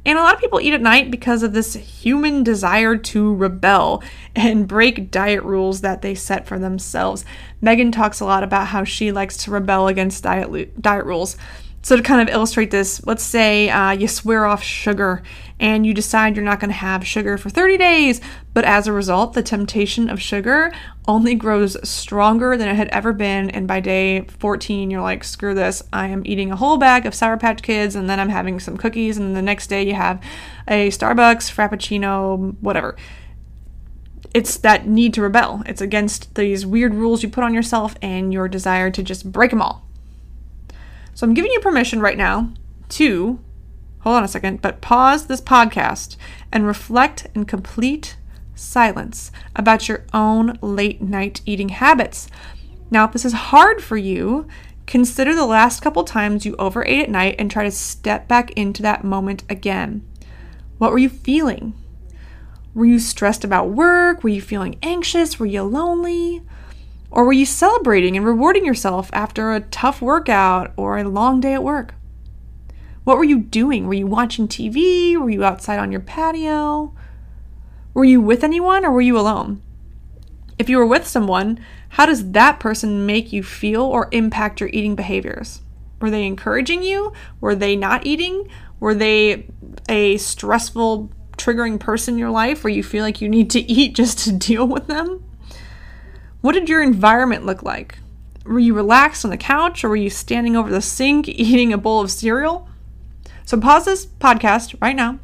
[0.05, 4.01] And a lot of people eat at night because of this human desire to rebel
[4.35, 7.25] and break diet rules that they set for themselves.
[7.61, 11.35] Megan talks a lot about how she likes to rebel against diet, diet rules.
[11.81, 15.23] So, to kind of illustrate this, let's say uh, you swear off sugar
[15.61, 18.21] and you decide you're not going to have sugar for 30 days,
[18.53, 20.73] but as a result, the temptation of sugar
[21.07, 23.49] only grows stronger than it had ever been.
[23.49, 27.15] And by day 14, you're like, screw this, I am eating a whole bag of
[27.15, 30.21] Sour Patch Kids, and then I'm having some cookies, and the next day you have
[30.67, 32.97] a Starbucks, Frappuccino, whatever.
[34.33, 35.63] It's that need to rebel.
[35.65, 39.49] It's against these weird rules you put on yourself and your desire to just break
[39.51, 39.88] them all.
[41.19, 42.53] So I'm giving you permission right now
[42.87, 43.41] to
[43.99, 46.15] hold on a second, but pause this podcast
[46.49, 48.15] and reflect in complete
[48.55, 52.29] silence about your own late night eating habits.
[52.89, 54.47] Now, if this is hard for you,
[54.87, 58.81] consider the last couple times you overate at night and try to step back into
[58.83, 60.07] that moment again.
[60.77, 61.73] What were you feeling?
[62.73, 64.23] Were you stressed about work?
[64.23, 65.37] Were you feeling anxious?
[65.37, 66.43] Were you lonely?
[67.11, 71.53] Or were you celebrating and rewarding yourself after a tough workout or a long day
[71.53, 71.95] at work?
[73.03, 73.87] What were you doing?
[73.87, 75.17] Were you watching TV?
[75.17, 76.93] Were you outside on your patio?
[77.93, 79.61] Were you with anyone or were you alone?
[80.59, 84.69] If you were with someone, how does that person make you feel or impact your
[84.71, 85.61] eating behaviors?
[85.99, 87.13] Were they encouraging you?
[87.41, 88.47] Were they not eating?
[88.79, 89.47] Were they
[89.87, 93.95] a stressful, triggering person in your life where you feel like you need to eat
[93.95, 95.23] just to deal with them?
[96.41, 97.97] What did your environment look like?
[98.45, 101.77] Were you relaxed on the couch or were you standing over the sink eating a
[101.77, 102.69] bowl of cereal?
[103.45, 105.19] So pause this podcast right now,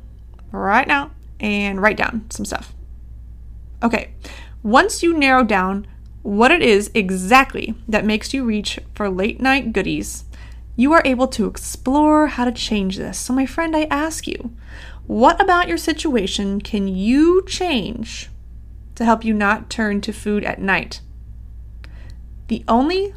[0.52, 2.74] right now, and write down some stuff.
[3.82, 4.14] Okay,
[4.62, 5.88] once you narrow down
[6.22, 10.26] what it is exactly that makes you reach for late night goodies,
[10.76, 13.18] you are able to explore how to change this.
[13.18, 14.54] So, my friend, I ask you,
[15.08, 18.30] what about your situation can you change
[18.96, 21.02] to help you not turn to food at night?
[22.48, 23.14] The only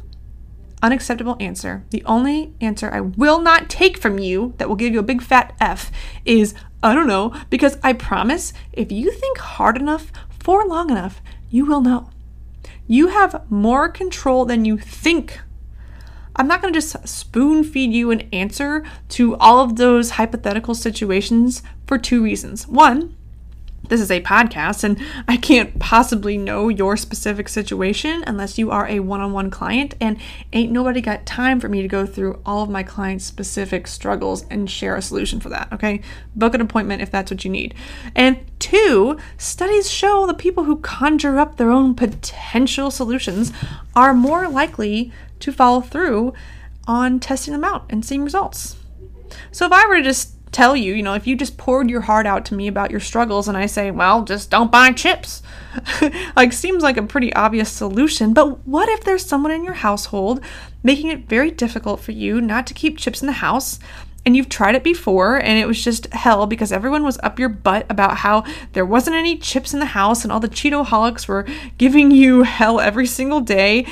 [0.81, 4.99] unacceptable answer, the only answer I will not take from you that will give you
[4.99, 5.91] a big fat F
[6.25, 11.21] is I don't know, because I promise if you think hard enough for long enough,
[11.49, 12.09] you will know.
[12.87, 15.41] You have more control than you think.
[16.35, 20.73] I'm not going to just spoon feed you an answer to all of those hypothetical
[20.73, 22.65] situations for two reasons.
[22.65, 23.17] One,
[23.89, 28.87] this is a podcast and I can't possibly know your specific situation unless you are
[28.87, 29.95] a one on one client.
[29.99, 30.17] And
[30.53, 34.45] ain't nobody got time for me to go through all of my clients' specific struggles
[34.49, 35.71] and share a solution for that.
[35.73, 36.01] Okay.
[36.35, 37.75] Book an appointment if that's what you need.
[38.15, 43.51] And two, studies show the people who conjure up their own potential solutions
[43.95, 46.33] are more likely to follow through
[46.87, 48.75] on testing them out and seeing results.
[49.51, 52.01] So if I were to just tell you, you know, if you just poured your
[52.01, 55.41] heart out to me about your struggles and I say, well, just don't buy chips,
[56.35, 58.33] like seems like a pretty obvious solution.
[58.33, 60.43] But what if there's someone in your household
[60.83, 63.79] making it very difficult for you not to keep chips in the house?
[64.25, 67.49] And you've tried it before and it was just hell because everyone was up your
[67.49, 68.43] butt about how
[68.73, 71.47] there wasn't any chips in the house and all the Cheeto holics were
[71.77, 73.85] giving you hell every single day.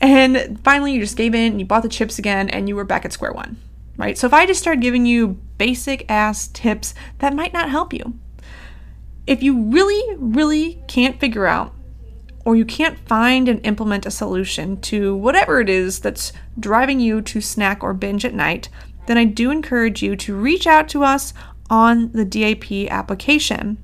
[0.00, 2.84] And finally, you just gave in and you bought the chips again and you were
[2.84, 3.58] back at square one
[3.96, 4.16] right?
[4.18, 8.18] So if I just start giving you basic ass tips, that might not help you.
[9.26, 11.72] If you really, really can't figure out
[12.44, 17.22] or you can't find and implement a solution to whatever it is that's driving you
[17.22, 18.68] to snack or binge at night,
[19.06, 21.32] then I do encourage you to reach out to us
[21.70, 23.78] on the DAP application.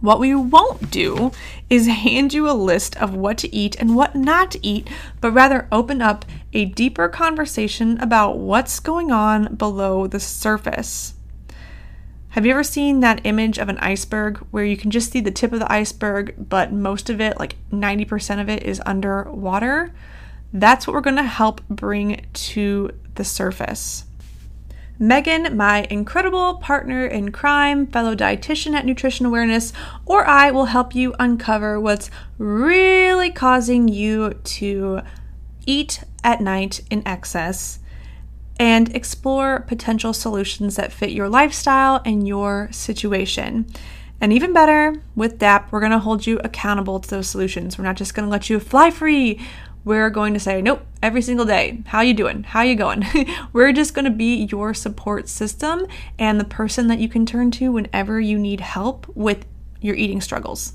[0.00, 1.32] What we won't do
[1.70, 4.88] is hand you a list of what to eat and what not to eat,
[5.20, 11.14] but rather open up a deeper conversation about what's going on below the surface.
[12.30, 15.30] Have you ever seen that image of an iceberg where you can just see the
[15.30, 19.92] tip of the iceberg, but most of it, like 90% of it, is underwater?
[20.52, 24.04] That's what we're going to help bring to the surface.
[24.98, 29.72] Megan, my incredible partner in crime, fellow dietitian at Nutrition Awareness,
[30.06, 35.00] or I will help you uncover what's really causing you to
[35.66, 37.78] eat at night in excess
[38.58, 43.66] and explore potential solutions that fit your lifestyle and your situation.
[44.20, 47.76] And even better, with DAP, we're to hold you accountable to those solutions.
[47.76, 49.40] We're not just to let you fly free.
[49.84, 51.82] We're going to say nope every single day.
[51.86, 52.44] How you doing?
[52.44, 53.04] How you going?
[53.52, 55.86] We're just to be your support system
[56.18, 59.44] and the person that you can turn to whenever you need help with
[59.82, 60.72] your eating struggles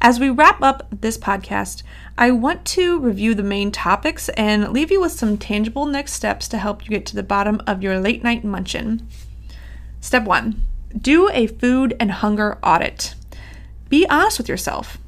[0.00, 1.82] as we wrap up this podcast
[2.18, 6.48] i want to review the main topics and leave you with some tangible next steps
[6.48, 9.02] to help you get to the bottom of your late night munchin
[10.00, 10.62] step one
[11.00, 13.14] do a food and hunger audit
[13.88, 14.98] be honest with yourself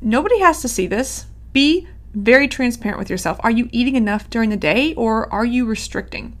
[0.00, 3.38] nobody has to see this be very transparent with yourself.
[3.40, 6.36] Are you eating enough during the day or are you restricting?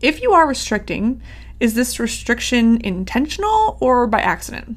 [0.00, 1.22] If you are restricting,
[1.58, 4.76] is this restriction intentional or by accident?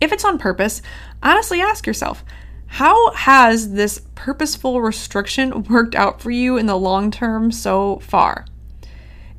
[0.00, 0.82] If it's on purpose,
[1.22, 2.24] honestly ask yourself
[2.68, 8.44] how has this purposeful restriction worked out for you in the long term so far?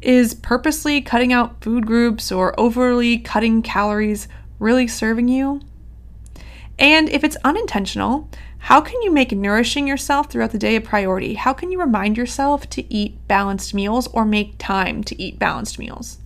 [0.01, 4.27] Is purposely cutting out food groups or overly cutting calories
[4.57, 5.61] really serving you?
[6.79, 8.29] And if it's unintentional,
[8.63, 11.35] how can you make nourishing yourself throughout the day a priority?
[11.35, 15.77] How can you remind yourself to eat balanced meals or make time to eat balanced
[15.77, 16.17] meals?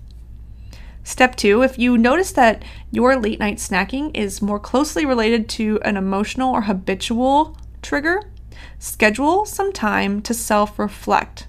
[1.03, 2.63] Step two, if you notice that
[2.93, 8.21] your late night snacking is more closely related to an emotional or habitual trigger,
[8.77, 11.47] schedule some time to self reflect.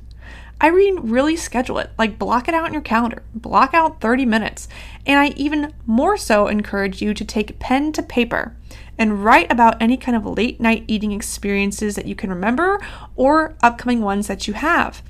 [0.59, 1.91] I mean, really schedule it.
[1.99, 3.23] Like, block it out in your calendar.
[3.35, 4.69] Block out 30 minutes.
[5.05, 8.57] And I even more so encourage you to take pen to paper
[8.97, 12.81] and write about any kind of late night eating experiences that you can remember
[13.17, 15.03] or upcoming ones that you have.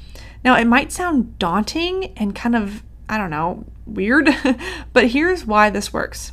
[0.44, 4.28] Now, it might sound daunting and kind of, I don't know, weird,
[4.92, 6.32] but here's why this works.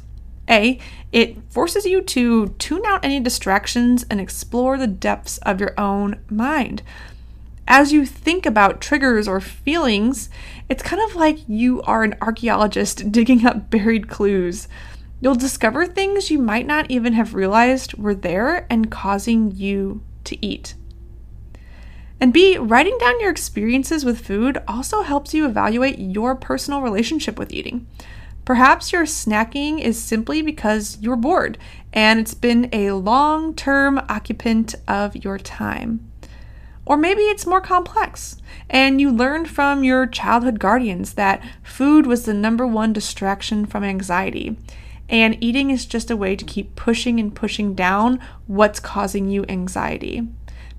[0.50, 0.80] A,
[1.12, 6.20] it forces you to tune out any distractions and explore the depths of your own
[6.30, 6.82] mind.
[7.68, 10.30] As you think about triggers or feelings,
[10.68, 14.68] it's kind of like you are an archaeologist digging up buried clues.
[15.22, 20.46] You'll discover things you might not even have realized were there and causing you to
[20.46, 20.74] eat.
[22.22, 27.40] And B, writing down your experiences with food also helps you evaluate your personal relationship
[27.40, 27.88] with eating.
[28.46, 31.58] Perhaps your snacking is simply because you're bored
[31.92, 36.12] and it's been a long term occupant of your time.
[36.86, 38.38] Or maybe it's more complex,
[38.70, 43.84] and you learned from your childhood guardians that food was the number one distraction from
[43.84, 44.58] anxiety,
[45.08, 49.46] and eating is just a way to keep pushing and pushing down what's causing you
[49.48, 50.28] anxiety.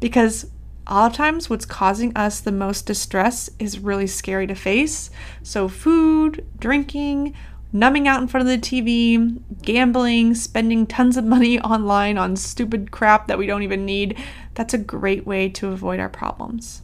[0.01, 0.47] Because
[0.87, 5.11] a lot of times, what's causing us the most distress is really scary to face.
[5.43, 7.35] So, food, drinking,
[7.73, 12.91] numbing out in front of the TV, gambling, spending tons of money online on stupid
[12.91, 14.19] crap that we don't even need,
[14.55, 16.83] that's a great way to avoid our problems.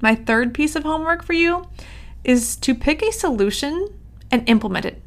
[0.00, 1.66] My third piece of homework for you
[2.22, 3.88] is to pick a solution
[4.30, 5.02] and implement it.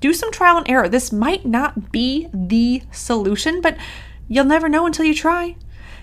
[0.00, 0.88] Do some trial and error.
[0.88, 3.76] This might not be the solution, but
[4.28, 5.56] you'll never know until you try.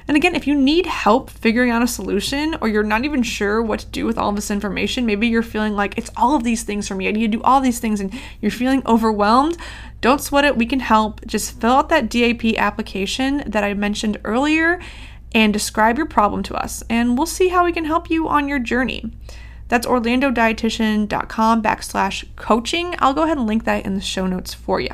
[0.07, 3.61] And again, if you need help figuring out a solution or you're not even sure
[3.61, 6.63] what to do with all this information, maybe you're feeling like it's all of these
[6.63, 7.07] things for me.
[7.07, 9.57] I need to do all these things and you're feeling overwhelmed.
[9.99, 10.55] Don't sweat it.
[10.55, 11.25] We can help.
[11.25, 14.79] Just fill out that DAP application that I mentioned earlier
[15.33, 18.47] and describe your problem to us, and we'll see how we can help you on
[18.47, 19.11] your journey.
[19.67, 22.95] That's orlandodietitian.com backslash coaching.
[22.99, 24.91] I'll go ahead and link that in the show notes for you.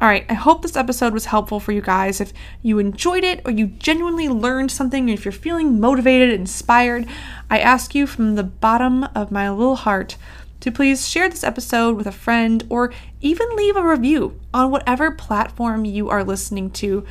[0.00, 2.22] All right, I hope this episode was helpful for you guys.
[2.22, 2.32] If
[2.62, 7.06] you enjoyed it or you genuinely learned something, if you're feeling motivated, inspired,
[7.50, 10.16] I ask you from the bottom of my little heart
[10.60, 15.10] to please share this episode with a friend or even leave a review on whatever
[15.10, 17.04] platform you are listening to.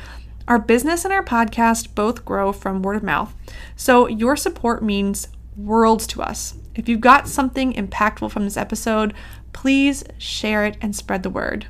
[0.48, 3.32] Our business and our podcast both grow from word of mouth,
[3.76, 6.54] so your support means worlds to us.
[6.74, 9.14] If you've got something impactful from this episode,
[9.52, 11.68] please share it and spread the word.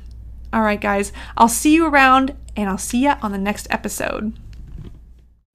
[0.53, 4.33] All right, guys, I'll see you around and I'll see you on the next episode.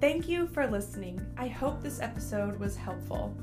[0.00, 1.20] Thank you for listening.
[1.36, 3.36] I hope this episode was helpful.